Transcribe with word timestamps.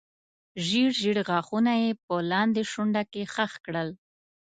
ژېړ 0.65 0.91
ژېړ 1.01 1.17
غاښونه 1.27 1.73
یې 1.83 1.91
په 2.05 2.15
لاندې 2.31 2.61
شونډه 2.71 3.03
کې 3.11 3.23
خښ 3.33 3.51
کړل. 3.65 3.89